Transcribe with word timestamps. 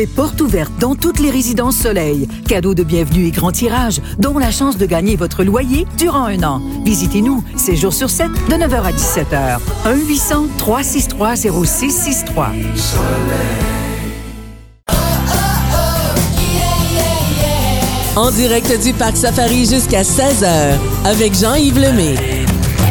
c'est 0.00 0.06
porte 0.06 0.40
ouverte 0.40 0.72
dans 0.80 0.94
toutes 0.94 1.20
les 1.20 1.30
résidences 1.30 1.76
Soleil. 1.76 2.26
Cadeau 2.48 2.72
de 2.72 2.82
bienvenue 2.82 3.26
et 3.26 3.30
grand 3.32 3.52
tirage, 3.52 4.00
dont 4.18 4.38
la 4.38 4.50
chance 4.50 4.78
de 4.78 4.86
gagner 4.86 5.14
votre 5.14 5.44
loyer 5.44 5.86
durant 5.98 6.24
un 6.24 6.42
an. 6.42 6.62
Visitez-nous, 6.86 7.44
7 7.54 7.76
jours 7.76 7.92
sur 7.92 8.08
7, 8.08 8.28
de 8.48 8.54
9h 8.54 8.82
à 8.82 8.92
17h. 8.92 9.58
1-800-363-0663. 10.58 12.46
En 18.16 18.30
direct 18.30 18.82
du 18.82 18.94
Parc 18.94 19.18
Safari 19.18 19.66
jusqu'à 19.66 20.00
16h 20.00 20.78
avec 21.04 21.34
Jean-Yves 21.34 21.78
Lemay. 21.78 22.14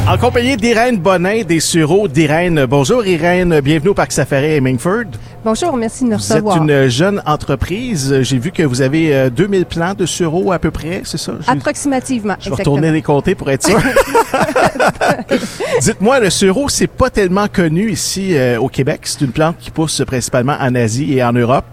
En 0.07 0.17
compagnie 0.17 0.57
d'Irène 0.57 0.97
Bonin 0.97 1.43
des 1.43 1.59
Sureaux 1.59 2.07
d'Irène. 2.07 2.65
Bonjour 2.65 3.05
Irène, 3.05 3.61
bienvenue 3.61 3.89
au 3.89 3.93
Parc 3.93 4.11
Safari 4.11 4.45
à 4.45 4.55
Hemingford. 4.55 5.05
Bonjour, 5.45 5.77
merci 5.77 6.03
de 6.03 6.09
nous 6.09 6.17
Vous 6.17 6.23
êtes 6.23 6.31
recevoir. 6.43 6.57
une 6.61 6.87
jeune 6.89 7.21
entreprise. 7.25 8.21
J'ai 8.23 8.37
vu 8.37 8.51
que 8.51 8.61
vous 8.63 8.81
avez 8.81 9.15
euh, 9.15 9.29
2000 9.29 9.65
plans 9.65 9.93
de 9.93 10.05
sureaux 10.05 10.51
à 10.51 10.59
peu 10.59 10.69
près, 10.69 11.01
c'est 11.05 11.17
ça? 11.17 11.31
Approximativement, 11.47 12.35
Je 12.39 12.49
vais 12.49 12.55
exactement. 12.55 12.75
retourner 12.75 12.91
les 12.91 13.01
compter 13.01 13.35
pour 13.35 13.49
être 13.49 13.65
sûr. 13.65 13.79
Dites-moi, 15.81 16.19
le 16.19 16.29
sureau, 16.29 16.67
c'est 16.67 16.87
pas 16.87 17.09
tellement 17.09 17.47
connu 17.47 17.89
ici 17.89 18.35
euh, 18.35 18.59
au 18.59 18.67
Québec. 18.67 19.01
C'est 19.03 19.21
une 19.21 19.31
plante 19.31 19.55
qui 19.59 19.71
pousse 19.71 20.01
principalement 20.05 20.57
en 20.59 20.75
Asie 20.75 21.13
et 21.13 21.23
en 21.23 21.31
Europe. 21.31 21.65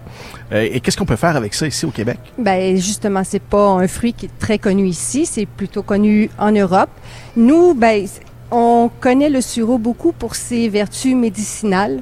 Euh, 0.53 0.65
et 0.71 0.79
qu'est-ce 0.79 0.95
qu'on 0.95 1.05
peut 1.05 1.17
faire 1.17 1.35
avec 1.35 1.53
ça 1.53 1.67
ici 1.67 1.85
au 1.85 1.91
Québec? 1.91 2.19
Ben 2.37 2.77
justement, 2.77 3.23
c'est 3.25 3.41
pas 3.41 3.67
un 3.67 3.87
fruit 3.89 4.13
qui 4.13 4.27
est 4.27 4.39
très 4.39 4.59
connu 4.59 4.87
ici, 4.87 5.25
c'est 5.25 5.45
plutôt 5.45 5.83
connu 5.83 6.29
en 6.39 6.51
Europe. 6.51 6.89
Nous, 7.35 7.73
ben 7.73 8.07
on 8.51 8.89
connaît 8.99 9.29
le 9.29 9.41
sureau 9.41 9.77
beaucoup 9.77 10.11
pour 10.11 10.35
ses 10.35 10.69
vertus 10.69 11.15
médicinales 11.15 12.01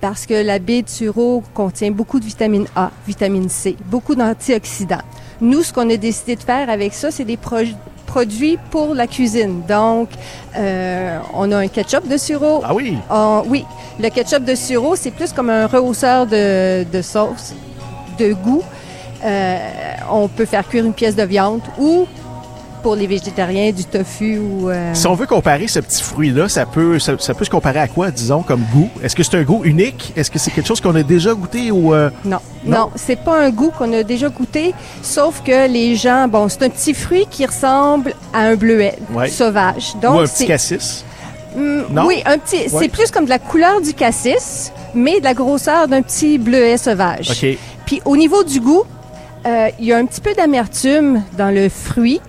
parce 0.00 0.26
que 0.26 0.34
la 0.34 0.58
baie 0.58 0.82
de 0.82 0.88
sureau 0.88 1.42
contient 1.54 1.90
beaucoup 1.90 2.20
de 2.20 2.24
vitamine 2.24 2.66
A, 2.76 2.90
vitamine 3.06 3.48
C, 3.48 3.76
beaucoup 3.86 4.14
d'antioxydants. 4.14 4.98
Nous, 5.40 5.62
ce 5.62 5.72
qu'on 5.72 5.88
a 5.90 5.96
décidé 5.96 6.36
de 6.36 6.42
faire 6.42 6.68
avec 6.68 6.92
ça, 6.94 7.10
c'est 7.10 7.24
des 7.24 7.36
pro- 7.36 7.56
produits 8.06 8.58
pour 8.70 8.94
la 8.94 9.06
cuisine. 9.06 9.62
Donc, 9.66 10.10
euh, 10.56 11.18
on 11.32 11.50
a 11.52 11.56
un 11.58 11.68
ketchup 11.68 12.06
de 12.06 12.16
sureau. 12.16 12.60
Ah 12.64 12.74
oui? 12.74 12.98
Oui, 13.46 13.64
le 13.98 14.08
ketchup 14.10 14.44
de 14.44 14.54
sureau, 14.54 14.94
c'est 14.94 15.10
plus 15.10 15.32
comme 15.32 15.48
un 15.50 15.66
rehausseur 15.66 16.26
de, 16.26 16.84
de 16.84 17.02
sauce, 17.02 17.54
de 18.18 18.32
goût. 18.34 18.62
Euh, 19.24 19.58
on 20.10 20.28
peut 20.28 20.44
faire 20.44 20.68
cuire 20.68 20.84
une 20.84 20.92
pièce 20.92 21.16
de 21.16 21.22
viande 21.22 21.62
ou, 21.78 22.06
pour 22.84 22.94
les 22.96 23.06
végétariens, 23.06 23.72
du 23.72 23.82
tofu 23.86 24.36
ou... 24.38 24.68
euh, 24.68 24.92
Si 24.92 25.06
on 25.06 25.14
veut 25.14 25.24
comparer 25.26 25.66
ce 25.68 25.80
petit 25.80 26.02
fruit-là, 26.02 26.50
ça 26.50 26.66
peut, 26.66 26.98
ça, 26.98 27.14
ça 27.18 27.32
peut 27.32 27.46
se 27.46 27.50
comparer 27.50 27.78
à 27.80 27.88
quoi, 27.88 28.10
disons, 28.10 28.42
comme 28.42 28.60
goût? 28.74 28.90
Est-ce 29.02 29.16
que 29.16 29.22
c'est 29.22 29.38
un 29.38 29.42
goût 29.42 29.62
unique? 29.64 30.12
Est-ce 30.14 30.30
que 30.30 30.38
c'est 30.38 30.50
quelque 30.50 30.66
chose 30.68 30.82
qu'on 30.82 30.94
a 30.94 31.02
déjà 31.02 31.32
goûté 31.32 31.70
ou... 31.70 31.94
euh, 31.94 32.10
Non, 32.26 32.36
Non? 32.66 32.76
non, 32.78 32.90
c'est 32.94 33.16
pas 33.18 33.40
un 33.40 33.48
goût 33.48 33.70
qu'on 33.76 33.90
a 33.94 34.02
déjà 34.02 34.28
goûté, 34.28 34.74
sauf 35.02 35.42
que 35.42 35.66
les 35.66 35.96
gens, 35.96 36.28
bon, 36.28 36.46
c'est 36.50 36.62
un 36.62 36.68
petit 36.68 36.92
fruit 36.92 37.26
qui 37.30 37.46
ressemble 37.46 38.12
à 38.34 38.40
un 38.40 38.54
bleuet 38.54 38.96
Ouais. 39.14 39.28
sauvage. 39.28 39.94
ou 39.96 40.00
Donc 40.00 40.20
un 40.20 40.24
petit 40.26 40.46
cassis? 40.46 41.06
Hum, 41.56 41.84
Non? 41.90 42.04
oui, 42.06 42.22
un 42.26 42.36
petit, 42.36 42.68
Ouais. 42.70 42.82
c'est 42.82 42.88
plus 42.90 43.10
comme 43.10 43.24
de 43.24 43.30
la 43.30 43.38
couleur 43.38 43.80
du 43.80 43.94
cassis, 43.94 44.72
mais 44.94 45.20
de 45.20 45.24
la 45.24 45.32
grosseur 45.32 45.88
d'un 45.88 46.02
petit 46.02 46.36
bleuet 46.36 46.76
sauvage. 46.76 47.30
OK. 47.30 47.58
Puis 47.86 48.02
au 48.04 48.14
niveau 48.18 48.44
du 48.44 48.60
goût, 48.60 48.82
euh, 49.46 49.68
il 49.78 49.86
y 49.86 49.92
a 49.94 49.96
un 49.96 50.04
petit 50.04 50.20
peu 50.20 50.34
d'amertume 50.34 51.22
dans 51.38 51.50
le 51.54 51.70
fruit, 51.70 52.20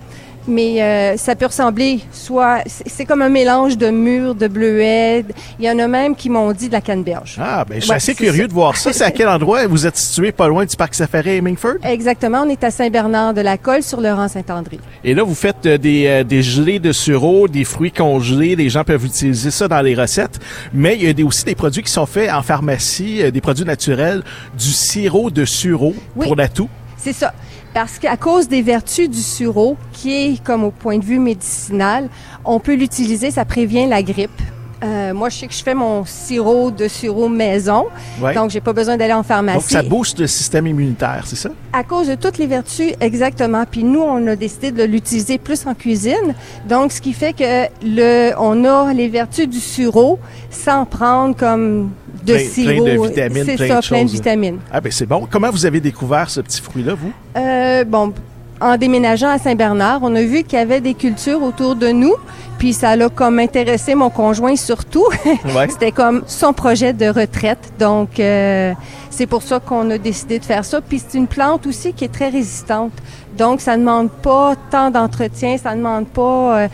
mais 0.48 0.82
euh, 0.82 1.16
ça 1.16 1.34
peut 1.34 1.46
ressembler 1.46 2.00
soit 2.12 2.60
c'est 2.66 3.04
comme 3.04 3.22
un 3.22 3.28
mélange 3.28 3.76
de 3.78 3.90
mûres, 3.90 4.34
de 4.34 4.48
bleuets. 4.48 5.24
Il 5.58 5.64
y 5.64 5.70
en 5.70 5.78
a 5.78 5.86
même 5.88 6.14
qui 6.16 6.28
m'ont 6.30 6.52
dit 6.52 6.68
de 6.68 6.72
la 6.72 6.80
canneberge. 6.80 7.36
Ah, 7.40 7.64
ben, 7.68 7.76
je 7.76 7.80
suis 7.80 7.90
Ouais, 7.90 7.96
assez 7.96 8.14
curieux 8.14 8.42
ça. 8.42 8.48
de 8.48 8.52
voir 8.52 8.76
ça. 8.76 8.92
C'est 8.92 9.04
à 9.04 9.10
quel 9.10 9.28
endroit? 9.28 9.66
Vous 9.66 9.86
êtes 9.86 9.96
situé 9.96 10.32
pas 10.32 10.48
loin 10.48 10.64
du 10.64 10.76
Parc 10.76 10.94
Safari 10.94 11.30
à 11.30 11.34
Hemingford? 11.34 11.74
Exactement, 11.84 12.42
on 12.46 12.48
est 12.48 12.62
à 12.64 12.70
Saint-Bernard-de-la-Colle 12.70 13.82
sur 13.82 14.00
le 14.00 14.12
rang 14.12 14.28
Saint-André. 14.28 14.78
Et 15.04 15.14
là, 15.14 15.22
vous 15.22 15.34
faites 15.34 15.66
euh, 15.66 15.78
des, 15.78 16.06
euh, 16.06 16.24
des 16.24 16.42
gelées 16.42 16.78
de 16.78 16.92
sureau, 16.92 17.48
des 17.48 17.64
fruits 17.64 17.92
congelés. 17.92 18.56
Les 18.56 18.68
gens 18.68 18.84
peuvent 18.84 19.04
utiliser 19.04 19.50
ça 19.50 19.68
dans 19.68 19.80
les 19.80 19.94
recettes. 19.94 20.38
Mais 20.72 20.96
il 20.96 21.04
y 21.04 21.08
a 21.08 21.12
des- 21.12 21.22
aussi 21.22 21.44
des 21.44 21.54
produits 21.54 21.82
qui 21.82 21.90
sont 21.92 22.06
faits 22.06 22.30
en 22.30 22.42
pharmacie, 22.42 23.30
des 23.32 23.40
produits 23.40 23.64
naturels, 23.64 24.22
du 24.58 24.70
sirop 24.72 25.30
de 25.30 25.44
sureau 25.44 25.94
Oui. 26.16 26.26
pour 26.26 26.36
la 26.36 26.48
toux. 26.48 26.68
C'est 27.06 27.12
ça. 27.12 27.32
Parce 27.72 28.00
qu'à 28.00 28.16
cause 28.16 28.48
des 28.48 28.62
vertus 28.62 29.08
du 29.08 29.22
sureau, 29.22 29.76
qui 29.92 30.12
est 30.12 30.42
comme 30.42 30.64
au 30.64 30.72
point 30.72 30.98
de 30.98 31.04
vue 31.04 31.20
médicinal, 31.20 32.08
on 32.44 32.58
peut 32.58 32.74
l'utiliser, 32.74 33.30
ça 33.30 33.44
prévient 33.44 33.86
la 33.86 34.02
grippe. 34.02 34.42
Euh, 34.82 35.14
moi, 35.14 35.28
je 35.28 35.36
sais 35.38 35.46
que 35.46 35.54
je 35.54 35.62
fais 35.62 35.74
mon 35.74 36.04
sirop 36.04 36.72
de 36.72 36.88
sureau 36.88 37.28
maison, 37.28 37.86
Ouais. 38.20 38.34
donc 38.34 38.50
j'ai 38.50 38.60
pas 38.60 38.72
besoin 38.72 38.96
d'aller 38.96 39.12
en 39.12 39.22
pharmacie. 39.22 39.58
Donc, 39.58 39.70
ça 39.70 39.82
booste 39.88 40.18
le 40.18 40.26
système 40.26 40.66
immunitaire, 40.66 41.22
c'est 41.26 41.36
ça? 41.36 41.50
À 41.72 41.84
cause 41.84 42.08
de 42.08 42.16
toutes 42.16 42.38
les 42.38 42.46
vertus, 42.48 42.92
exactement. 43.00 43.64
Puis 43.70 43.84
nous, 43.84 44.00
on 44.02 44.26
a 44.26 44.34
décidé 44.34 44.72
de 44.72 44.82
l'utiliser 44.82 45.38
plus 45.38 45.64
en 45.66 45.74
cuisine. 45.74 46.34
Donc, 46.68 46.90
ce 46.90 47.00
qui 47.00 47.12
fait 47.12 47.32
que 47.34 47.68
le, 47.84 48.32
on 48.38 48.64
a 48.64 48.92
les 48.92 49.08
vertus 49.08 49.48
du 49.48 49.60
sureau 49.60 50.18
sans 50.50 50.84
prendre 50.84 51.36
comme 51.36 51.90
de 52.26 52.32
Plein- 52.34 52.42
plein 52.42 52.48
sirop. 52.74 52.84
de 52.84 53.08
vitamines, 53.08 53.44
C'est 53.46 53.56
plein 53.56 53.68
ça, 53.68 53.80
de 53.80 53.86
plein 53.86 54.02
de 54.04 54.08
choses. 54.08 54.12
vitamines. 54.12 54.58
Ah, 54.72 54.80
ben, 54.80 54.92
c'est 54.92 55.06
bon. 55.06 55.26
Comment 55.30 55.50
vous 55.50 55.64
avez 55.66 55.80
découvert 55.80 56.28
ce 56.28 56.40
petit 56.40 56.60
fruit-là, 56.60 56.94
vous? 56.94 57.12
Euh, 57.36 57.84
bon, 57.84 58.12
en 58.60 58.76
déménageant 58.76 59.28
à 59.30 59.38
Saint-Bernard, 59.38 60.00
on 60.02 60.14
a 60.14 60.22
vu 60.22 60.42
qu'il 60.42 60.58
y 60.58 60.62
avait 60.62 60.80
des 60.80 60.94
cultures 60.94 61.42
autour 61.42 61.76
de 61.76 61.88
nous. 61.88 62.14
Puis 62.58 62.72
ça 62.72 62.96
l'a 62.96 63.10
comme 63.10 63.38
intéressé 63.38 63.94
mon 63.94 64.08
conjoint 64.08 64.56
surtout. 64.56 65.04
Ouais. 65.54 65.68
C'était 65.68 65.92
comme 65.92 66.22
son 66.26 66.54
projet 66.54 66.94
de 66.94 67.06
retraite. 67.06 67.58
Donc, 67.78 68.18
euh, 68.18 68.72
c'est 69.10 69.26
pour 69.26 69.42
ça 69.42 69.60
qu'on 69.60 69.90
a 69.90 69.98
décidé 69.98 70.38
de 70.38 70.44
faire 70.44 70.64
ça. 70.64 70.80
Puis 70.80 71.02
c'est 71.06 71.18
une 71.18 71.26
plante 71.26 71.66
aussi 71.66 71.92
qui 71.92 72.04
est 72.06 72.12
très 72.12 72.30
résistante. 72.30 72.92
Donc, 73.36 73.60
ça 73.60 73.76
ne 73.76 73.82
demande 73.82 74.10
pas 74.10 74.54
tant 74.70 74.90
d'entretien, 74.90 75.58
ça 75.58 75.72
ne 75.72 75.76
demande 75.76 76.06
pas... 76.06 76.60
euh, 76.62 76.68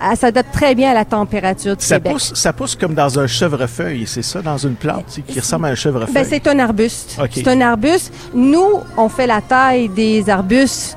elle 0.00 0.16
s'adapte 0.16 0.52
très 0.52 0.74
bien 0.74 0.90
à 0.90 0.94
la 0.94 1.04
température 1.04 1.76
du 1.76 1.84
Ça 1.84 1.96
Québec. 1.96 2.12
pousse, 2.12 2.32
ça 2.34 2.52
pousse 2.52 2.74
comme 2.76 2.94
dans 2.94 3.18
un 3.18 3.26
chevrefeuille, 3.26 4.06
c'est 4.06 4.22
ça, 4.22 4.42
dans 4.42 4.58
une 4.58 4.74
plante 4.74 5.18
qui 5.26 5.40
ressemble 5.40 5.66
à 5.66 5.68
un 5.68 5.74
chevrefeuille. 5.74 6.14
Ben, 6.14 6.26
c'est 6.28 6.46
un 6.48 6.58
arbuste. 6.58 7.18
C'est 7.32 7.48
un 7.48 7.60
arbuste. 7.60 8.12
Nous, 8.34 8.66
on 8.96 9.08
fait 9.08 9.26
la 9.26 9.40
taille 9.40 9.88
des 9.88 10.28
arbustes. 10.28 10.96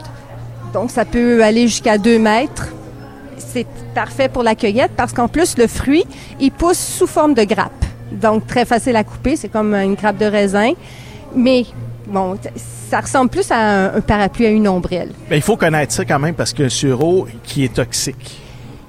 Donc, 0.73 0.91
ça 0.91 1.05
peut 1.05 1.43
aller 1.43 1.67
jusqu'à 1.67 1.97
2 1.97 2.19
mètres. 2.19 2.67
C'est 3.37 3.65
parfait 3.95 4.29
pour 4.29 4.43
la 4.43 4.55
cueillette 4.55 4.91
parce 4.97 5.13
qu'en 5.13 5.27
plus, 5.27 5.57
le 5.57 5.67
fruit, 5.67 6.03
il 6.39 6.51
pousse 6.51 6.77
sous 6.77 7.07
forme 7.07 7.33
de 7.33 7.43
grappe. 7.43 7.71
Donc, 8.11 8.47
très 8.47 8.65
facile 8.65 8.95
à 8.95 9.03
couper. 9.03 9.35
C'est 9.35 9.47
comme 9.49 9.73
une 9.73 9.95
grappe 9.95 10.17
de 10.17 10.25
raisin. 10.25 10.71
Mais, 11.35 11.65
bon, 12.07 12.37
ça 12.89 12.99
ressemble 12.99 13.29
plus 13.29 13.49
à 13.51 13.57
un, 13.57 13.95
un 13.95 14.01
parapluie, 14.01 14.45
à 14.47 14.49
une 14.49 14.67
ombrelle. 14.67 15.11
Ben, 15.29 15.35
il 15.37 15.41
faut 15.41 15.55
connaître 15.57 15.93
ça 15.93 16.03
quand 16.05 16.19
même 16.19 16.35
parce 16.35 16.53
qu'un 16.53 16.69
sureau 16.69 17.27
qui 17.43 17.63
est 17.63 17.73
toxique. 17.73 18.41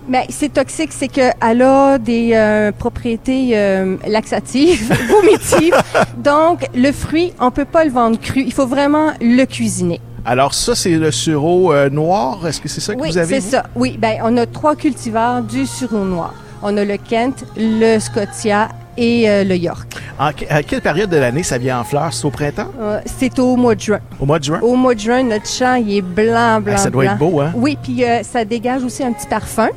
Mais 0.08 0.26
c'est 0.30 0.52
toxique, 0.54 0.90
c'est 0.92 1.08
qu'elle 1.08 1.62
a 1.62 1.98
des 1.98 2.30
euh, 2.32 2.72
propriétés 2.72 3.50
euh, 3.52 3.96
laxatives, 4.06 4.90
vomitives. 5.08 5.76
Donc, 6.16 6.66
le 6.74 6.92
fruit, 6.92 7.32
on 7.40 7.50
peut 7.50 7.66
pas 7.66 7.84
le 7.84 7.90
vendre 7.90 8.18
cru. 8.18 8.42
Il 8.46 8.52
faut 8.52 8.66
vraiment 8.66 9.12
le 9.20 9.44
cuisiner. 9.44 10.00
Alors 10.24 10.54
ça, 10.54 10.74
c'est 10.74 10.90
le 10.96 11.10
sureau 11.10 11.72
euh, 11.72 11.90
noir. 11.90 12.46
Est-ce 12.46 12.60
que 12.60 12.68
c'est 12.68 12.80
ça 12.80 12.94
que 12.94 13.00
oui, 13.00 13.10
vous 13.10 13.18
avez? 13.18 13.34
c'est 13.34 13.40
vous? 13.40 13.50
ça. 13.50 13.64
Oui, 13.76 13.96
ben 13.98 14.14
on 14.24 14.36
a 14.36 14.46
trois 14.46 14.76
cultivars 14.76 15.42
du 15.42 15.66
sureau 15.66 16.04
noir. 16.04 16.34
On 16.62 16.76
a 16.76 16.84
le 16.84 16.96
Kent, 16.96 17.44
le 17.56 17.98
Scotia 17.98 18.68
et 18.96 19.30
euh, 19.30 19.44
le 19.44 19.56
York. 19.56 19.92
En 20.18 20.30
à 20.50 20.62
quelle 20.62 20.80
période 20.80 21.08
de 21.08 21.16
l'année 21.16 21.42
ça 21.44 21.56
vient 21.56 21.80
en 21.80 21.84
fleurs? 21.84 22.12
C'est 22.12 22.24
au 22.26 22.30
printemps? 22.30 22.66
Euh, 22.80 23.00
c'est 23.06 23.38
au 23.38 23.56
mois 23.56 23.74
de 23.74 23.80
juin. 23.80 24.00
Au 24.20 24.26
mois 24.26 24.38
de 24.38 24.44
juin? 24.44 24.58
Au 24.60 24.74
mois 24.74 24.94
de 24.94 25.00
juin, 25.00 25.22
notre 25.22 25.46
champ, 25.48 25.76
il 25.76 25.96
est 25.98 26.02
blanc, 26.02 26.60
blanc, 26.60 26.74
Ah, 26.76 26.78
ça 26.78 26.90
doit 26.90 27.04
blanc. 27.04 27.12
être 27.12 27.18
beau, 27.18 27.40
hein? 27.40 27.52
Oui, 27.54 27.78
puis 27.82 28.04
euh, 28.04 28.22
ça 28.22 28.44
dégage 28.44 28.82
aussi 28.82 29.04
un 29.04 29.12
petit 29.12 29.28
parfum. 29.28 29.68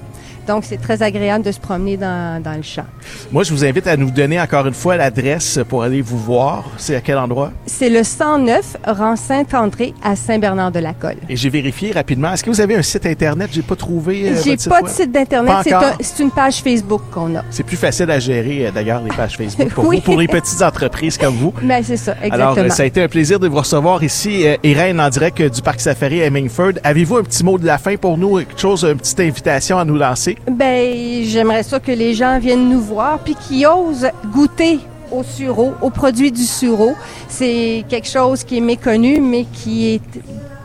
Donc, 0.47 0.63
c'est 0.65 0.77
très 0.81 1.01
agréable 1.03 1.43
de 1.45 1.51
se 1.51 1.59
promener 1.59 1.97
dans, 1.97 2.41
dans 2.41 2.55
le 2.55 2.61
champ. 2.63 2.85
Moi, 3.31 3.43
je 3.43 3.51
vous 3.51 3.63
invite 3.63 3.87
à 3.87 3.95
nous 3.97 4.11
donner 4.11 4.39
encore 4.41 4.65
une 4.67 4.73
fois 4.73 4.97
l'adresse 4.97 5.59
pour 5.69 5.83
aller 5.83 6.01
vous 6.01 6.17
voir. 6.17 6.65
C'est 6.77 6.95
à 6.95 7.01
quel 7.01 7.17
endroit? 7.17 7.51
C'est 7.65 7.89
le 7.89 8.03
109 8.03 8.77
rang 8.87 9.15
Saint-André 9.15 9.93
à 10.03 10.15
Saint-Bernard-de-la-Colle. 10.15 11.15
Et 11.29 11.35
j'ai 11.35 11.49
vérifié 11.49 11.91
rapidement. 11.91 12.33
Est-ce 12.33 12.43
que 12.43 12.49
vous 12.49 12.61
avez 12.61 12.75
un 12.75 12.81
site 12.81 13.05
Internet? 13.05 13.49
J'ai 13.51 13.61
pas 13.61 13.75
trouvé 13.75 14.29
euh, 14.29 14.41
J'ai 14.43 14.57
pas 14.69 14.81
de 14.81 14.89
site 14.89 15.11
d'Internet. 15.11 15.55
C'est 15.63 15.73
un- 15.73 15.93
une 16.19 16.31
page 16.31 16.61
Facebook 16.61 17.01
qu'on 17.11 17.35
a. 17.35 17.43
C'est 17.49 17.63
plus 17.63 17.77
facile 17.77 18.09
à 18.11 18.19
gérer, 18.19 18.67
euh, 18.67 18.71
d'ailleurs, 18.71 19.01
les 19.01 19.09
pages 19.11 19.37
Facebook 19.37 19.69
pour 19.73 19.85
Oui. 19.87 19.97
vous, 19.97 20.01
pour 20.03 20.19
les 20.19 20.27
petites 20.27 20.61
entreprises 20.61 21.17
comme 21.17 21.35
vous. 21.35 21.53
Mais 21.63 21.81
c'est 21.83 21.97
ça, 21.97 22.13
exactement. 22.21 22.33
Alors, 22.51 22.57
euh, 22.57 22.69
ça 22.69 22.83
a 22.83 22.85
été 22.85 23.01
un 23.03 23.07
plaisir 23.07 23.39
de 23.39 23.47
vous 23.47 23.57
recevoir 23.57 24.03
ici, 24.03 24.45
euh, 24.47 24.57
Irène, 24.63 24.99
en 24.99 25.09
direct 25.09 25.39
euh, 25.41 25.49
du 25.49 25.61
Parc 25.61 25.79
Safari 25.79 26.21
à 26.21 26.25
Hemingford. 26.27 26.73
Avez-vous 26.83 27.17
un 27.17 27.23
petit 27.23 27.43
mot 27.43 27.57
de 27.57 27.65
la 27.65 27.77
fin 27.77 27.95
pour 27.95 28.17
nous, 28.17 28.37
quelque 28.39 28.59
chose, 28.59 28.83
une 28.83 28.97
petite 28.97 29.19
invitation 29.19 29.77
à 29.79 29.85
nous 29.85 29.95
lancer? 29.97 30.30
Ben, 30.49 31.23
j'aimerais 31.25 31.63
ça 31.63 31.79
que 31.79 31.91
les 31.91 32.13
gens 32.13 32.39
viennent 32.39 32.69
nous 32.69 32.81
voir 32.81 33.19
puis 33.19 33.35
qu'ils 33.35 33.65
osent 33.67 34.07
goûter 34.33 34.79
au 35.11 35.23
sureau, 35.23 35.73
aux 35.81 35.89
produits 35.89 36.31
du 36.31 36.43
sureau. 36.45 36.93
C'est 37.27 37.83
quelque 37.89 38.07
chose 38.07 38.43
qui 38.43 38.57
est 38.57 38.61
méconnu, 38.61 39.19
mais 39.19 39.45
qui 39.51 39.95
est 39.95 40.01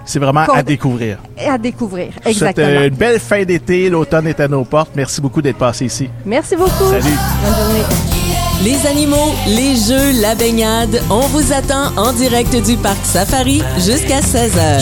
C'est 0.05 0.19
vraiment 0.21 0.43
à 0.53 0.63
découvrir. 0.63 1.19
à 1.49 1.59
découvrir. 1.59 2.09
Je 2.25 2.29
vous 2.31 2.35
souhaite, 2.39 2.59
Exactement. 2.59 2.81
euh, 2.83 2.89
une 2.89 2.95
belle 2.95 3.19
fin 3.19 3.43
d'été. 3.45 3.91
L'automne 3.91 4.29
est 4.29 4.39
à 4.41 4.47
nos 4.49 4.65
portes. 4.65 4.91
Merci 4.95 5.21
beaucoup 5.21 5.43
d'être 5.43 5.59
passé 5.59 5.87
ici. 5.87 6.09
Merci 6.25 6.55
beaucoup. 6.57 6.91
Salut. 6.91 7.17
Bonne 7.45 7.55
journée. 7.55 7.83
Les 8.65 8.87
animaux, 8.87 9.35
les 9.49 9.77
jeux, 9.77 10.23
la 10.23 10.35
baignade, 10.35 11.03
on 11.11 11.21
vous 11.21 11.53
attend 11.53 11.95
en 11.97 12.13
direct 12.15 12.57
du 12.65 12.77
parc 12.77 13.05
Safari 13.05 13.63
jusqu'à 13.77 14.21
16h. 14.21 14.81